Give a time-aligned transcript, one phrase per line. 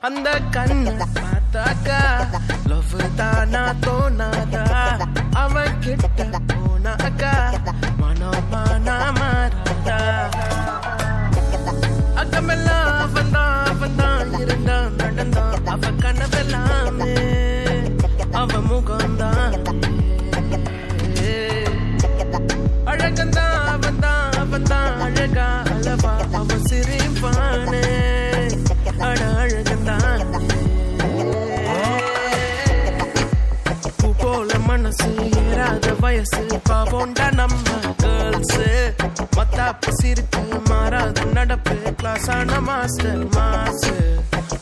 [0.00, 1.98] அந்த கண்ணு பார்த்தாக்கா
[2.70, 4.37] லவ் தானா தோணாதா
[25.08, 27.82] அழகா அளவா அவன் சிரிப்பானே
[29.06, 30.24] அட அழகந்தான்
[34.00, 35.08] பூ போல மனசு
[35.42, 36.42] ஏறாத வயசு.
[36.68, 37.68] பாவோண்டா நம்ம
[38.02, 38.58] கேர்ள்ஸ்
[39.38, 41.76] மத்தாப்பு சிரிப்பு மாறாத நடப்பு.
[42.00, 43.94] கிளாஸ் ஆன மாஸ்டர் மாசு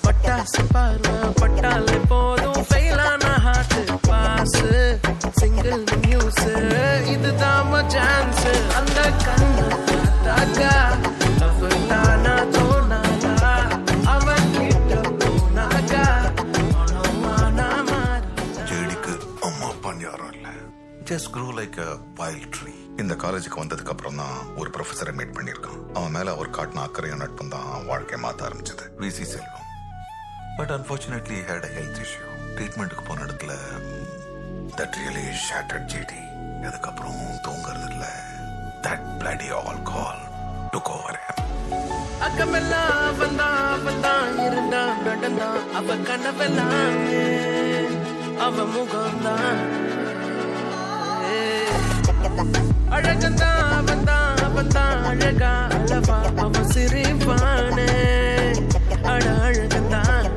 [0.06, 2.62] பட்டாசு பார்வை பட்டாலே போதும்.
[2.70, 3.76] ஃபெயிலான ஹார்ட்
[4.08, 4.58] பாஸ்
[5.40, 6.44] சிங்கிள் நியூஸ்
[7.14, 7.54] இதுதான்
[7.94, 8.44] சான்ஸ்
[8.78, 9.35] அந்த கண்ணு
[21.08, 25.80] just grow like a wild tree இந்த காலேஜுக்கு வந்ததுக்கு அப்புறம் தான் ஒரு ப்ரொஃபஸரை மீட் பண்ணியிருக்கான்.
[25.94, 28.84] அவன் மேல அவர் காட்டின அக்கறையும் நட்பும் தான் வாழ்க்கையை மாத்த ஆரம்பிச்சது.
[28.96, 29.66] V C Selvam.
[30.56, 32.24] But unfortunately had a health issue
[32.56, 33.52] ட்ரீட்மெண்ட்டுக்கு போன இடத்துல
[34.78, 36.22] தட் ரியலி ஷேட்டட் ஜேடி
[36.68, 38.12] அதுக்கப்புறம் தூங்குறது இல்லை.
[38.86, 40.22] That bloody alcohol
[40.74, 41.22] took over
[42.26, 47.00] அக்கமெல்லாம் அவன்தான் அவன்தான் இருந்தான் நடந்தான் அவ கனவெல்லாம்
[48.46, 49.60] அவ முகம்தான்.
[52.90, 57.86] அழகந்தான் அவன்தான் அவன்தான் அழகா அளவா அவ சிரிப்பானே.
[59.04, 60.28] அட அழகந்தான்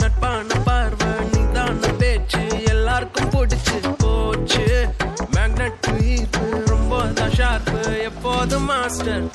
[0.00, 4.64] நட்பான பார்வை நீதான பேச்சு எல்லாருக்கும் பிடிச்சு போச்சு.
[5.36, 9.26] மேக்னெட் ஈர்ப்பு ரொம்ப தான் ஷார்ப்பு எப்போதும் மாஸ்டர்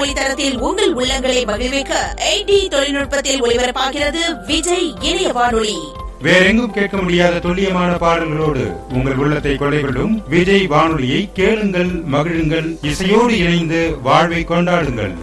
[0.00, 1.94] ஒளித்தரத்தில் உங்கள் உள்ளங்களை மகிழ்விக்க
[2.30, 5.78] எயிட்டி தொழில்நுட்பத்தில் ஒளிபரப்பாகிறது விஜய் இணைய வானொலி.
[6.22, 13.96] வேறெங்கும் கேட்க முடியாத துல்லியமான பாடல்களோடு உங்கள் உள்ளத்தை கொள்ளை கொள்ளும் விஜய் வானொலியை கேளுங்கள் மகிழுங்கள் இசையோடு இணைந்து
[14.02, 15.14] வாழ்வை கொண்டாடுங்கள்.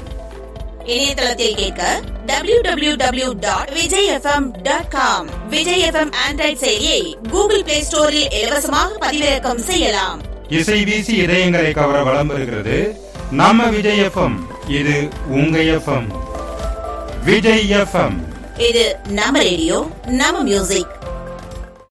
[0.86, 7.02] இணையதளத்தில் கேட்க W W W dot Vijay FM dot com Vijay FM Android செயலியை
[7.32, 10.22] கூகுள் பிளே ஸ்டோரில் இலவசமாக பதிவிறக்கம் செய்யலாம்.
[10.50, 13.06] இசை வீசி இதயங்களை கவர வளம் வருகிறது.
[13.32, 14.36] நம்ம விஜய் எஃப்எம்.
[14.68, 16.08] இது உங்க எஃப்எம்.
[17.24, 18.18] விஜய் எஃப்எம்.
[18.58, 20.97] இது நம்ம ரேடியோ நம்ம மியூசிக்